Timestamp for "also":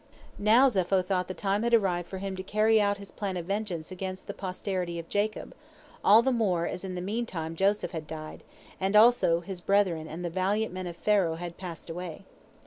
8.95-9.41